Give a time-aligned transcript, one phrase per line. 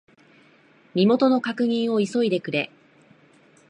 [0.95, 2.71] 身元の確認を急いでくれ。